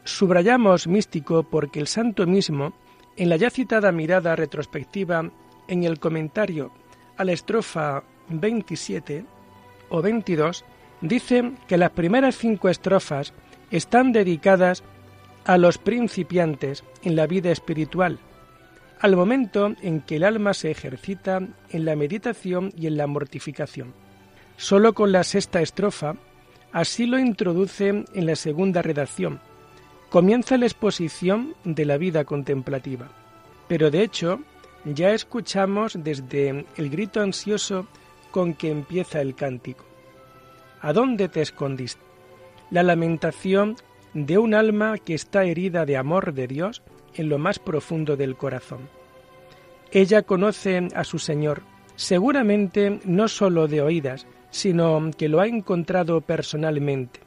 Subrayamos 0.05 0.87
místico 0.87 1.45
porque 1.45 1.81
el 1.81 1.87
santo 1.87 2.27
mismo 2.27 2.75
en 3.17 3.29
la 3.29 3.37
ya 3.37 3.51
citada 3.51 3.93
mirada 3.93 4.37
retrospectiva 4.37 5.31
en 5.69 5.85
el 5.85 5.99
comentario 5.99 6.73
a 7.17 7.25
la 7.25 7.33
estrofa 7.33 8.05
27 8.29 9.25
o 9.91 10.03
22, 10.03 10.65
dice 11.01 11.53
que 11.69 11.77
las 11.77 11.91
primeras 11.91 12.37
cinco 12.37 12.69
estrofas 12.69 13.35
están 13.71 14.13
dedicadas 14.13 14.83
a 15.45 15.59
los 15.59 15.79
principiantes 15.79 16.85
en 17.03 17.17
la 17.17 17.27
vida 17.27 17.51
espiritual, 17.51 18.19
al 19.01 19.17
momento 19.17 19.75
en 19.83 20.01
que 20.01 20.17
el 20.17 20.25
alma 20.25 20.55
se 20.55 20.71
ejercita 20.71 21.41
en 21.71 21.85
la 21.85 21.97
meditación 21.97 22.73
y 22.77 22.87
en 22.87 22.97
la 22.97 23.07
mortificación. 23.07 23.93
Solo 24.57 24.95
con 24.95 25.13
la 25.13 25.25
sexta 25.25 25.61
estrofa, 25.61 26.15
así 26.73 27.07
lo 27.07 27.19
introduce 27.19 27.89
en 27.89 28.27
la 28.27 28.37
segunda 28.37 28.83
redacción, 28.83 29.41
comienza 30.09 30.57
la 30.57 30.67
exposición 30.67 31.55
de 31.65 31.85
la 31.85 31.99
vida 31.99 32.25
contemplativa. 32.25 33.09
Pero 33.69 33.91
de 33.91 34.03
hecho, 34.03 34.41
ya 34.85 35.13
escuchamos 35.13 35.97
desde 35.99 36.67
el 36.77 36.91
grito 36.91 37.21
ansioso 37.21 37.87
con 38.31 38.55
que 38.55 38.71
empieza 38.71 39.21
el 39.21 39.35
cántico. 39.35 39.85
¿A 40.81 40.93
dónde 40.93 41.29
te 41.29 41.41
escondiste? 41.41 42.03
La 42.71 42.83
lamentación 42.83 43.77
de 44.15 44.39
un 44.39 44.55
alma 44.55 44.99
que 44.99 45.15
está 45.15 45.45
herida 45.45 45.85
de 45.85 45.97
amor 45.97 46.33
de 46.33 46.47
Dios 46.47 46.83
en 47.15 47.29
lo 47.29 47.39
más 47.39 47.59
profundo 47.59 48.17
del 48.17 48.37
corazón. 48.37 48.89
Ella 49.93 50.23
conoce 50.23 50.89
a 50.95 51.05
su 51.05 51.19
Señor, 51.19 51.63
seguramente 51.97 53.01
no 53.05 53.29
sólo 53.29 53.69
de 53.69 53.83
oídas, 53.83 54.27
sino 54.51 55.11
que 55.17 55.29
lo 55.29 55.41
ha 55.41 55.47
encontrado 55.47 56.21
personalmente 56.21 57.21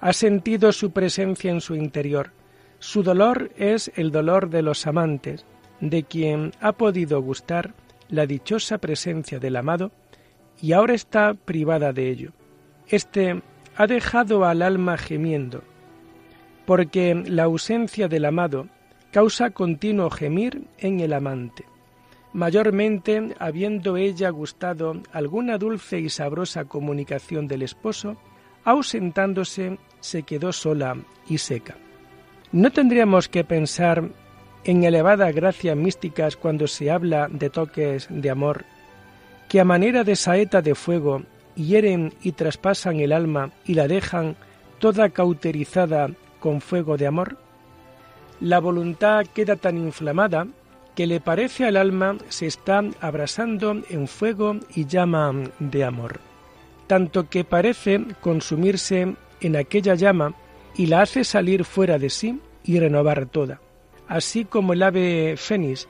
ha 0.00 0.12
sentido 0.12 0.72
su 0.72 0.92
presencia 0.92 1.50
en 1.50 1.60
su 1.60 1.74
interior. 1.74 2.32
Su 2.78 3.02
dolor 3.02 3.50
es 3.56 3.92
el 3.96 4.10
dolor 4.10 4.48
de 4.48 4.62
los 4.62 4.86
amantes, 4.86 5.44
de 5.80 6.04
quien 6.04 6.52
ha 6.60 6.72
podido 6.72 7.20
gustar 7.20 7.74
la 8.08 8.26
dichosa 8.26 8.78
presencia 8.78 9.38
del 9.38 9.56
amado 9.56 9.92
y 10.60 10.72
ahora 10.72 10.94
está 10.94 11.34
privada 11.34 11.92
de 11.92 12.10
ello. 12.10 12.32
Este 12.88 13.42
ha 13.76 13.86
dejado 13.86 14.44
al 14.44 14.62
alma 14.62 14.96
gemiendo, 14.96 15.62
porque 16.70 17.20
la 17.26 17.42
ausencia 17.42 18.06
del 18.06 18.24
amado 18.24 18.68
causa 19.10 19.50
continuo 19.50 20.08
gemir 20.08 20.68
en 20.78 21.00
el 21.00 21.12
amante, 21.14 21.64
mayormente 22.32 23.34
habiendo 23.40 23.96
ella 23.96 24.30
gustado 24.30 25.02
alguna 25.10 25.58
dulce 25.58 25.98
y 25.98 26.08
sabrosa 26.10 26.66
comunicación 26.66 27.48
del 27.48 27.62
esposo, 27.62 28.18
ausentándose 28.62 29.78
se 29.98 30.22
quedó 30.22 30.52
sola 30.52 30.96
y 31.28 31.38
seca. 31.38 31.74
¿No 32.52 32.70
tendríamos 32.70 33.28
que 33.28 33.42
pensar 33.42 34.08
en 34.62 34.84
elevadas 34.84 35.34
gracias 35.34 35.76
místicas 35.76 36.36
cuando 36.36 36.68
se 36.68 36.88
habla 36.88 37.26
de 37.28 37.50
toques 37.50 38.06
de 38.08 38.30
amor, 38.30 38.64
que 39.48 39.58
a 39.58 39.64
manera 39.64 40.04
de 40.04 40.14
saeta 40.14 40.62
de 40.62 40.76
fuego 40.76 41.22
hieren 41.56 42.14
y 42.22 42.30
traspasan 42.30 43.00
el 43.00 43.10
alma 43.10 43.50
y 43.64 43.74
la 43.74 43.88
dejan 43.88 44.36
toda 44.78 45.08
cauterizada 45.08 46.10
con 46.40 46.60
fuego 46.60 46.96
de 46.96 47.06
amor? 47.06 47.36
La 48.40 48.58
voluntad 48.58 49.26
queda 49.26 49.56
tan 49.56 49.76
inflamada 49.76 50.46
que 50.94 51.06
le 51.06 51.20
parece 51.20 51.66
al 51.66 51.76
alma 51.76 52.16
se 52.28 52.46
está 52.46 52.82
abrasando 53.00 53.80
en 53.88 54.08
fuego 54.08 54.56
y 54.74 54.86
llama 54.86 55.32
de 55.58 55.84
amor, 55.84 56.20
tanto 56.86 57.28
que 57.28 57.44
parece 57.44 58.00
consumirse 58.20 59.14
en 59.40 59.56
aquella 59.56 59.94
llama 59.94 60.34
y 60.76 60.86
la 60.86 61.02
hace 61.02 61.24
salir 61.24 61.64
fuera 61.64 61.98
de 61.98 62.10
sí 62.10 62.40
y 62.64 62.78
renovar 62.78 63.26
toda, 63.26 63.60
así 64.08 64.44
como 64.44 64.72
el 64.72 64.82
ave 64.82 65.36
fénix 65.36 65.88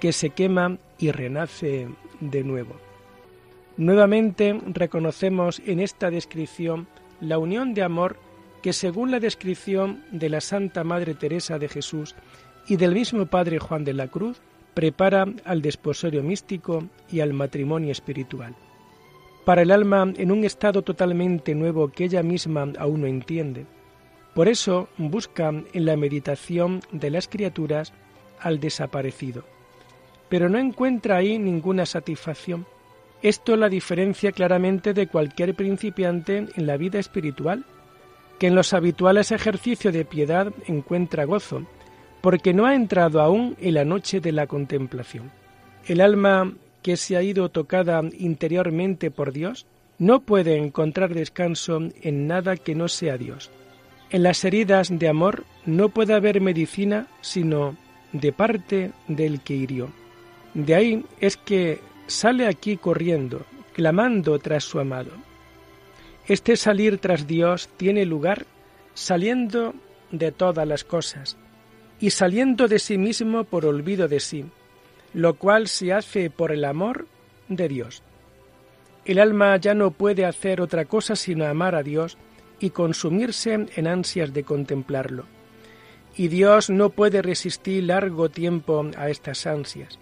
que 0.00 0.12
se 0.12 0.30
quema 0.30 0.78
y 0.98 1.10
renace 1.10 1.88
de 2.20 2.44
nuevo. 2.44 2.76
Nuevamente 3.76 4.60
reconocemos 4.66 5.62
en 5.64 5.80
esta 5.80 6.10
descripción 6.10 6.88
la 7.20 7.38
unión 7.38 7.74
de 7.74 7.82
amor 7.82 8.16
que 8.62 8.72
según 8.72 9.10
la 9.10 9.20
descripción 9.20 10.04
de 10.10 10.28
la 10.28 10.40
Santa 10.40 10.84
Madre 10.84 11.14
Teresa 11.14 11.58
de 11.58 11.68
Jesús 11.68 12.14
y 12.66 12.76
del 12.76 12.92
mismo 12.92 13.26
Padre 13.26 13.58
Juan 13.58 13.84
de 13.84 13.94
la 13.94 14.08
Cruz, 14.08 14.40
prepara 14.74 15.26
al 15.44 15.62
desposorio 15.62 16.22
místico 16.22 16.84
y 17.10 17.20
al 17.20 17.32
matrimonio 17.32 17.92
espiritual. 17.92 18.54
Para 19.44 19.62
el 19.62 19.70
alma 19.70 20.12
en 20.16 20.30
un 20.30 20.44
estado 20.44 20.82
totalmente 20.82 21.54
nuevo 21.54 21.88
que 21.88 22.04
ella 22.04 22.22
misma 22.22 22.70
aún 22.78 23.00
no 23.00 23.06
entiende. 23.06 23.66
Por 24.34 24.46
eso 24.46 24.88
busca 24.98 25.48
en 25.48 25.84
la 25.84 25.96
meditación 25.96 26.80
de 26.92 27.10
las 27.10 27.28
criaturas 27.28 27.92
al 28.40 28.60
desaparecido. 28.60 29.44
Pero 30.28 30.48
no 30.48 30.58
encuentra 30.58 31.16
ahí 31.16 31.38
ninguna 31.38 31.86
satisfacción. 31.86 32.66
Esto 33.22 33.56
la 33.56 33.68
diferencia 33.68 34.30
claramente 34.30 34.94
de 34.94 35.08
cualquier 35.08 35.54
principiante 35.54 36.46
en 36.54 36.66
la 36.66 36.76
vida 36.76 37.00
espiritual, 37.00 37.64
que 38.38 38.46
en 38.46 38.54
los 38.54 38.72
habituales 38.72 39.32
ejercicios 39.32 39.92
de 39.92 40.04
piedad 40.04 40.52
encuentra 40.66 41.24
gozo, 41.24 41.62
porque 42.20 42.54
no 42.54 42.66
ha 42.66 42.74
entrado 42.74 43.20
aún 43.20 43.56
en 43.60 43.74
la 43.74 43.84
noche 43.84 44.20
de 44.20 44.32
la 44.32 44.46
contemplación. 44.46 45.30
El 45.86 46.00
alma 46.00 46.52
que 46.82 46.96
se 46.96 47.16
ha 47.16 47.22
ido 47.22 47.48
tocada 47.48 48.02
interiormente 48.18 49.10
por 49.10 49.32
Dios 49.32 49.66
no 49.98 50.20
puede 50.20 50.56
encontrar 50.56 51.14
descanso 51.14 51.80
en 52.02 52.26
nada 52.26 52.56
que 52.56 52.74
no 52.74 52.88
sea 52.88 53.18
Dios. 53.18 53.50
En 54.10 54.22
las 54.22 54.44
heridas 54.44 54.90
de 54.90 55.08
amor 55.08 55.44
no 55.66 55.88
puede 55.90 56.14
haber 56.14 56.40
medicina 56.40 57.08
sino 57.20 57.76
de 58.12 58.32
parte 58.32 58.92
del 59.06 59.40
que 59.40 59.54
hirió. 59.54 59.90
De 60.54 60.74
ahí 60.74 61.04
es 61.20 61.36
que 61.36 61.80
sale 62.06 62.46
aquí 62.46 62.76
corriendo, 62.76 63.44
clamando 63.74 64.38
tras 64.38 64.64
su 64.64 64.78
amado. 64.78 65.10
Este 66.28 66.56
salir 66.56 66.98
tras 66.98 67.26
Dios 67.26 67.70
tiene 67.78 68.04
lugar 68.04 68.44
saliendo 68.92 69.74
de 70.10 70.30
todas 70.30 70.68
las 70.68 70.84
cosas, 70.84 71.38
y 72.00 72.10
saliendo 72.10 72.68
de 72.68 72.78
sí 72.78 72.98
mismo 72.98 73.44
por 73.44 73.64
olvido 73.64 74.08
de 74.08 74.20
sí, 74.20 74.44
lo 75.14 75.34
cual 75.34 75.68
se 75.68 75.92
hace 75.92 76.28
por 76.28 76.52
el 76.52 76.64
amor 76.64 77.06
de 77.48 77.68
Dios. 77.68 78.02
El 79.06 79.18
alma 79.18 79.56
ya 79.56 79.72
no 79.72 79.90
puede 79.90 80.26
hacer 80.26 80.60
otra 80.60 80.84
cosa 80.84 81.16
sino 81.16 81.46
amar 81.46 81.74
a 81.74 81.82
Dios 81.82 82.18
y 82.60 82.70
consumirse 82.70 83.66
en 83.74 83.86
ansias 83.86 84.34
de 84.34 84.44
contemplarlo. 84.44 85.24
Y 86.14 86.28
Dios 86.28 86.68
no 86.68 86.90
puede 86.90 87.22
resistir 87.22 87.84
largo 87.84 88.28
tiempo 88.28 88.84
a 88.96 89.08
estas 89.08 89.46
ansias. 89.46 89.98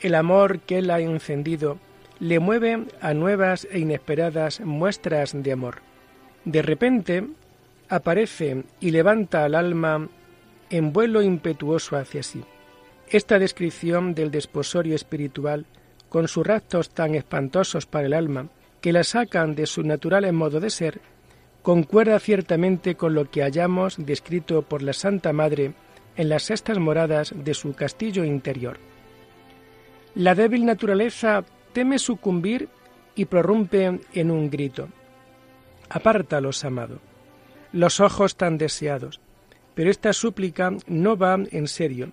El 0.00 0.14
amor 0.16 0.60
que 0.60 0.78
Él 0.78 0.90
ha 0.90 1.00
encendido 1.00 1.78
le 2.18 2.40
mueve 2.40 2.86
a 3.00 3.14
nuevas 3.14 3.66
e 3.70 3.78
inesperadas 3.78 4.60
muestras 4.60 5.32
de 5.34 5.52
amor. 5.52 5.82
De 6.44 6.62
repente 6.62 7.26
aparece 7.88 8.64
y 8.80 8.90
levanta 8.90 9.44
al 9.44 9.54
alma 9.54 10.08
en 10.70 10.92
vuelo 10.92 11.22
impetuoso 11.22 11.96
hacia 11.96 12.22
sí. 12.22 12.42
Esta 13.08 13.38
descripción 13.38 14.14
del 14.14 14.30
desposorio 14.30 14.94
espiritual, 14.94 15.66
con 16.08 16.26
sus 16.28 16.46
raptos 16.46 16.90
tan 16.90 17.14
espantosos 17.14 17.86
para 17.86 18.06
el 18.06 18.14
alma, 18.14 18.48
que 18.80 18.92
la 18.92 19.04
sacan 19.04 19.54
de 19.54 19.66
su 19.66 19.82
natural 19.82 20.32
modo 20.32 20.60
de 20.60 20.70
ser, 20.70 21.00
concuerda 21.62 22.18
ciertamente 22.18 22.94
con 22.94 23.14
lo 23.14 23.30
que 23.30 23.42
hayamos 23.42 23.96
descrito 23.98 24.62
por 24.62 24.82
la 24.82 24.92
Santa 24.92 25.32
Madre 25.32 25.74
en 26.16 26.28
las 26.28 26.44
sextas 26.44 26.78
moradas 26.78 27.32
de 27.36 27.54
su 27.54 27.74
castillo 27.74 28.24
interior. 28.24 28.78
La 30.14 30.34
débil 30.34 30.64
naturaleza 30.64 31.44
teme 31.76 31.98
sucumbir 31.98 32.70
y 33.14 33.26
prorrumpe 33.26 34.00
en 34.14 34.30
un 34.30 34.48
grito. 34.48 34.88
Apártalos, 35.90 36.64
amado. 36.64 37.00
Los 37.70 38.00
ojos 38.00 38.36
tan 38.36 38.56
deseados, 38.56 39.20
pero 39.74 39.90
esta 39.90 40.14
súplica 40.14 40.72
no 40.86 41.18
va 41.18 41.34
en 41.34 41.68
serio. 41.68 42.12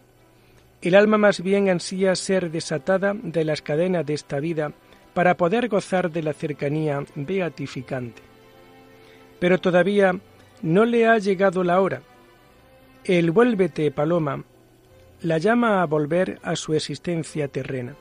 El 0.82 0.96
alma 0.96 1.18
más 1.18 1.42
bien 1.42 1.70
ansía 1.70 2.14
ser 2.18 2.52
desatada 2.52 3.14
de 3.14 3.46
las 3.46 3.62
cadenas 3.62 4.06
de 4.06 4.16
esta 4.16 4.42
vida 4.42 4.74
para 5.14 5.38
poder 5.38 5.70
gozar 5.70 6.12
de 6.12 6.24
la 6.24 6.34
cercanía 6.34 7.02
beatificante. 7.16 8.22
Pero 9.40 9.62
todavía 9.62 10.20
no 10.62 10.84
le 10.84 11.08
ha 11.08 11.18
llegado 11.20 11.64
la 11.64 11.80
hora. 11.80 12.02
El 13.06 13.32
vuélvete, 13.32 13.92
paloma, 13.92 14.44
la 15.22 15.38
llama 15.38 15.82
a 15.82 15.86
volver 15.86 16.42
a 16.44 16.58
su 16.58 16.74
existencia 16.74 17.48
terrena. 17.48 17.96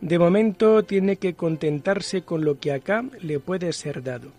De 0.00 0.18
momento 0.18 0.82
tiene 0.82 1.16
que 1.16 1.34
contentarse 1.34 2.22
con 2.22 2.44
lo 2.44 2.58
que 2.58 2.72
acá 2.72 3.04
le 3.20 3.40
puede 3.40 3.72
ser 3.72 4.02
dado, 4.02 4.30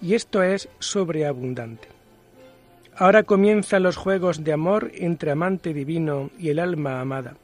y 0.00 0.14
esto 0.14 0.42
es 0.42 0.68
sobreabundante. 0.78 1.88
Ahora 2.96 3.22
comienzan 3.22 3.82
los 3.82 3.96
juegos 3.96 4.44
de 4.44 4.52
amor 4.52 4.90
entre 4.94 5.30
amante 5.30 5.72
divino 5.72 6.30
y 6.38 6.50
el 6.50 6.58
alma 6.58 7.00
amada. 7.00 7.36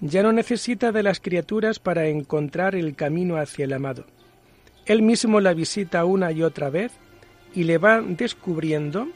Ya 0.00 0.22
no 0.22 0.32
necesita 0.32 0.92
de 0.92 1.02
las 1.02 1.20
criaturas 1.20 1.80
para 1.80 2.06
encontrar 2.06 2.76
el 2.76 2.94
camino 2.94 3.36
hacia 3.36 3.64
el 3.64 3.72
amado. 3.72 4.04
Él 4.84 5.02
mismo 5.02 5.40
la 5.40 5.54
visita 5.54 6.04
una 6.04 6.30
y 6.30 6.42
otra 6.42 6.70
vez 6.70 6.92
y 7.54 7.64
le 7.64 7.78
va 7.78 8.00
descubriendo 8.00 9.08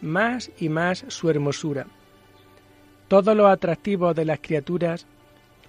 más 0.00 0.50
y 0.58 0.70
más 0.70 1.04
su 1.08 1.28
hermosura. 1.28 1.86
Todo 3.08 3.34
lo 3.34 3.48
atractivo 3.48 4.14
de 4.14 4.24
las 4.24 4.40
criaturas 4.40 5.06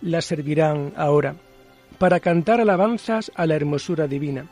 la 0.04 0.22
servirán 0.22 0.94
ahora 0.96 1.36
para 1.98 2.20
cantar 2.20 2.60
alabanzas 2.60 3.32
a 3.36 3.46
la 3.46 3.56
hermosura 3.56 4.08
divina 4.08 4.46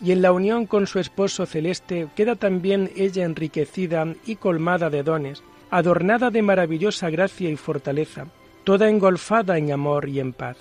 y 0.00 0.12
en 0.12 0.22
la 0.22 0.32
unión 0.32 0.66
con 0.66 0.86
su 0.86 0.98
esposo 0.98 1.46
celeste 1.46 2.08
queda 2.14 2.36
también 2.36 2.90
ella 2.96 3.24
enriquecida 3.24 4.06
y 4.26 4.36
colmada 4.36 4.90
de 4.90 5.02
dones, 5.02 5.42
adornada 5.70 6.30
de 6.30 6.42
maravillosa 6.42 7.10
gracia 7.10 7.50
y 7.50 7.56
fortaleza, 7.56 8.26
toda 8.64 8.88
engolfada 8.88 9.58
en 9.58 9.72
amor 9.72 10.08
y 10.08 10.20
en 10.20 10.32
paz. 10.32 10.58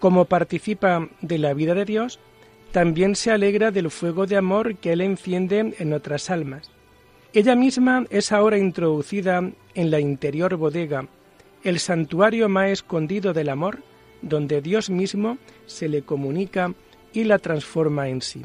Como 0.00 0.24
participa 0.24 1.08
de 1.20 1.38
la 1.38 1.54
vida 1.54 1.74
de 1.74 1.84
Dios, 1.84 2.18
también 2.72 3.14
se 3.14 3.30
alegra 3.30 3.70
del 3.70 3.90
fuego 3.90 4.26
de 4.26 4.36
amor 4.36 4.76
que 4.76 4.92
Él 4.92 5.00
enciende 5.00 5.74
en 5.78 5.92
otras 5.92 6.28
almas. 6.28 6.70
Ella 7.32 7.54
misma 7.54 8.04
es 8.10 8.32
ahora 8.32 8.58
introducida 8.58 9.48
en 9.74 9.90
la 9.90 10.00
interior 10.00 10.56
bodega, 10.56 11.06
el 11.64 11.80
santuario 11.80 12.48
más 12.48 12.68
escondido 12.70 13.32
del 13.32 13.48
amor, 13.48 13.78
donde 14.20 14.60
Dios 14.60 14.90
mismo 14.90 15.38
se 15.66 15.88
le 15.88 16.02
comunica 16.02 16.72
y 17.12 17.24
la 17.24 17.38
transforma 17.38 18.08
en 18.08 18.20
sí. 18.20 18.44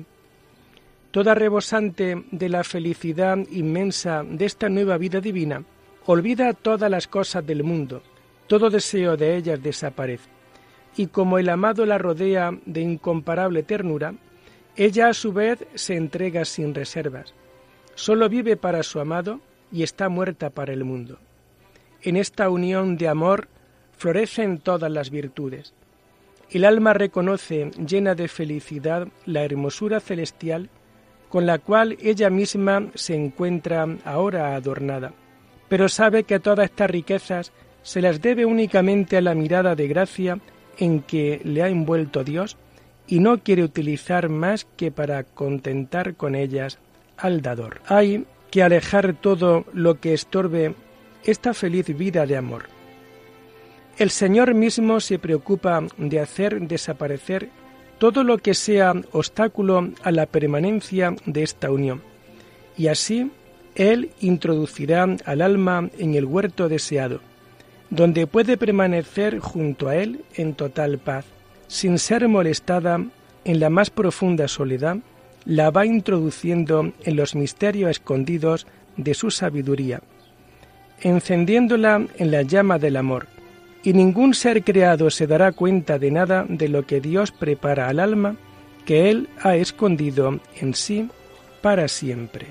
Toda 1.11 1.35
rebosante 1.35 2.23
de 2.31 2.49
la 2.49 2.63
felicidad 2.63 3.37
inmensa 3.51 4.23
de 4.23 4.45
esta 4.45 4.69
nueva 4.69 4.97
vida 4.97 5.19
divina, 5.19 5.63
olvida 6.05 6.53
todas 6.53 6.89
las 6.89 7.07
cosas 7.07 7.45
del 7.45 7.63
mundo, 7.63 8.01
todo 8.47 8.69
deseo 8.69 9.17
de 9.17 9.35
ellas 9.35 9.61
desaparece, 9.61 10.29
y 10.95 11.07
como 11.07 11.37
el 11.39 11.49
amado 11.49 11.85
la 11.85 11.97
rodea 11.97 12.51
de 12.65 12.81
incomparable 12.81 13.63
ternura, 13.63 14.13
ella 14.75 15.09
a 15.09 15.13
su 15.13 15.33
vez 15.33 15.65
se 15.75 15.95
entrega 15.95 16.45
sin 16.45 16.73
reservas, 16.73 17.33
solo 17.95 18.29
vive 18.29 18.55
para 18.55 18.81
su 18.81 18.99
amado 18.99 19.41
y 19.71 19.83
está 19.83 20.07
muerta 20.07 20.51
para 20.51 20.71
el 20.71 20.85
mundo. 20.85 21.19
En 22.01 22.15
esta 22.15 22.49
unión 22.49 22.97
de 22.97 23.07
amor 23.07 23.47
florecen 23.97 24.59
todas 24.59 24.91
las 24.91 25.09
virtudes. 25.09 25.73
El 26.49 26.65
alma 26.65 26.93
reconoce, 26.93 27.71
llena 27.85 28.15
de 28.15 28.27
felicidad, 28.27 29.07
la 29.25 29.43
hermosura 29.43 29.99
celestial 29.99 30.69
con 31.29 31.45
la 31.45 31.59
cual 31.59 31.95
ella 32.01 32.29
misma 32.29 32.87
se 32.95 33.15
encuentra 33.15 33.87
ahora 34.03 34.55
adornada, 34.55 35.13
pero 35.67 35.87
sabe 35.87 36.23
que 36.23 36.39
todas 36.39 36.65
estas 36.65 36.89
riquezas 36.89 37.51
se 37.83 38.01
las 38.01 38.21
debe 38.21 38.45
únicamente 38.45 39.15
a 39.15 39.21
la 39.21 39.35
mirada 39.35 39.75
de 39.75 39.87
gracia 39.87 40.39
en 40.77 41.01
que 41.01 41.39
le 41.43 41.61
ha 41.61 41.69
envuelto 41.69 42.23
Dios 42.23 42.57
y 43.07 43.19
no 43.19 43.39
quiere 43.39 43.63
utilizar 43.63 44.29
más 44.29 44.65
que 44.75 44.91
para 44.91 45.23
contentar 45.23 46.15
con 46.15 46.35
ellas 46.35 46.79
al 47.17 47.41
dador. 47.41 47.81
Hay 47.85 48.25
que 48.51 48.63
alejar 48.63 49.13
todo 49.13 49.65
lo 49.73 49.99
que 49.99 50.13
estorbe 50.13 50.73
esta 51.23 51.53
feliz 51.53 51.85
vida 51.97 52.25
de 52.25 52.37
amor. 52.37 52.65
El 53.97 54.09
Señor 54.09 54.53
mismo 54.53 54.99
se 54.99 55.19
preocupa 55.19 55.83
de 55.97 56.19
hacer 56.19 56.61
desaparecer 56.61 57.49
todo 57.97 58.23
lo 58.23 58.37
que 58.37 58.53
sea 58.53 58.93
obstáculo 59.11 59.89
a 60.03 60.11
la 60.11 60.25
permanencia 60.25 61.15
de 61.25 61.43
esta 61.43 61.69
unión, 61.69 62.01
y 62.77 62.87
así 62.87 63.29
Él 63.75 64.11
introducirá 64.21 65.05
al 65.25 65.41
alma 65.41 65.89
en 65.97 66.15
el 66.15 66.25
huerto 66.25 66.69
deseado, 66.69 67.19
donde 67.89 68.25
puede 68.25 68.57
permanecer 68.57 69.39
junto 69.39 69.89
a 69.89 69.97
Él 69.97 70.23
en 70.35 70.53
total 70.53 70.97
paz, 70.97 71.25
sin 71.67 71.99
ser 71.99 72.27
molestada 72.29 73.03
en 73.43 73.59
la 73.59 73.69
más 73.69 73.89
profunda 73.89 74.47
soledad, 74.47 74.97
la 75.45 75.71
va 75.71 75.85
introduciendo 75.85 76.93
en 77.03 77.15
los 77.15 77.35
misterios 77.35 77.91
escondidos 77.91 78.65
de 78.95 79.13
su 79.13 79.31
sabiduría, 79.31 80.01
encendiéndola 81.01 82.05
en 82.17 82.31
la 82.31 82.41
llama 82.41 82.79
del 82.79 82.97
amor, 82.97 83.27
y 83.83 83.93
ningún 83.93 84.33
ser 84.33 84.63
creado 84.63 85.09
se 85.09 85.27
dará 85.27 85.51
cuenta 85.51 85.99
de 85.99 86.11
nada 86.11 86.45
de 86.47 86.67
lo 86.67 86.85
que 86.85 86.99
Dios 86.99 87.31
prepara 87.31 87.87
al 87.87 87.99
alma 87.99 88.35
que 88.85 89.09
Él 89.09 89.29
ha 89.41 89.55
escondido 89.55 90.39
en 90.59 90.73
sí 90.73 91.09
para 91.61 91.87
siempre. 91.87 92.47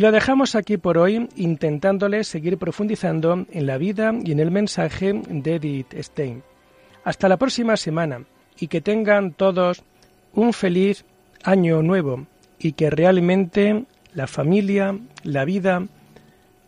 Y 0.00 0.02
lo 0.02 0.12
dejamos 0.12 0.54
aquí 0.54 0.78
por 0.78 0.96
hoy 0.96 1.28
intentándole 1.36 2.24
seguir 2.24 2.56
profundizando 2.56 3.44
en 3.50 3.66
la 3.66 3.76
vida 3.76 4.14
y 4.24 4.32
en 4.32 4.40
el 4.40 4.50
mensaje 4.50 5.12
de 5.12 5.56
Edith 5.56 5.92
Stein. 5.92 6.42
Hasta 7.04 7.28
la 7.28 7.36
próxima 7.36 7.76
semana 7.76 8.24
y 8.58 8.68
que 8.68 8.80
tengan 8.80 9.34
todos 9.34 9.82
un 10.32 10.54
feliz 10.54 11.04
año 11.44 11.82
nuevo 11.82 12.26
y 12.58 12.72
que 12.72 12.88
realmente 12.88 13.84
la 14.14 14.26
familia, 14.26 14.98
la 15.22 15.44
vida 15.44 15.86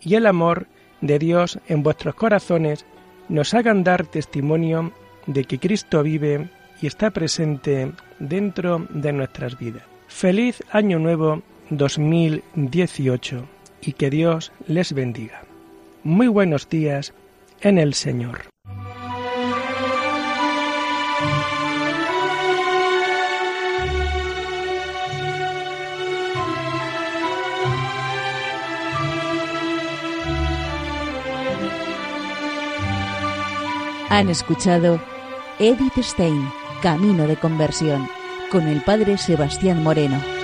y 0.02 0.14
el 0.14 0.26
amor 0.26 0.66
de 1.00 1.18
Dios 1.18 1.58
en 1.68 1.82
vuestros 1.82 2.14
corazones 2.14 2.84
nos 3.30 3.54
hagan 3.54 3.82
dar 3.82 4.04
testimonio 4.04 4.92
de 5.24 5.44
que 5.44 5.58
Cristo 5.58 6.02
vive 6.02 6.50
y 6.82 6.86
está 6.86 7.10
presente 7.10 7.92
dentro 8.18 8.86
de 8.90 9.10
nuestras 9.14 9.58
vidas. 9.58 9.84
Feliz 10.06 10.62
año 10.70 10.98
nuevo 10.98 11.42
2018 11.76 13.48
y 13.80 13.92
que 13.92 14.10
Dios 14.10 14.52
les 14.66 14.92
bendiga. 14.92 15.42
Muy 16.04 16.28
buenos 16.28 16.68
días 16.68 17.12
en 17.60 17.78
el 17.78 17.94
Señor. 17.94 18.42
Han 34.10 34.28
escuchado 34.28 35.00
Edith 35.58 35.96
Stein, 36.02 36.46
Camino 36.82 37.26
de 37.26 37.36
Conversión, 37.36 38.06
con 38.50 38.68
el 38.68 38.82
Padre 38.82 39.16
Sebastián 39.16 39.82
Moreno. 39.82 40.41